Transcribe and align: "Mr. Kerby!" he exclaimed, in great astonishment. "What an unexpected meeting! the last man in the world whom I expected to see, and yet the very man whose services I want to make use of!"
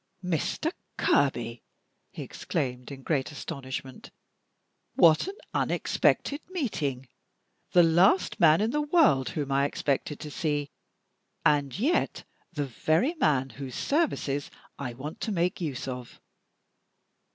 "Mr. 0.23 0.71
Kerby!" 0.97 1.61
he 2.11 2.23
exclaimed, 2.23 2.91
in 2.91 3.03
great 3.03 3.31
astonishment. 3.31 4.09
"What 4.95 5.27
an 5.27 5.35
unexpected 5.53 6.41
meeting! 6.49 7.07
the 7.73 7.83
last 7.83 8.39
man 8.39 8.61
in 8.61 8.71
the 8.71 8.81
world 8.81 9.29
whom 9.29 9.51
I 9.51 9.65
expected 9.65 10.19
to 10.21 10.31
see, 10.31 10.71
and 11.45 11.77
yet 11.77 12.23
the 12.51 12.65
very 12.65 13.13
man 13.13 13.51
whose 13.51 13.75
services 13.75 14.49
I 14.79 14.93
want 14.93 15.21
to 15.21 15.31
make 15.31 15.61
use 15.61 15.87
of!" 15.87 16.19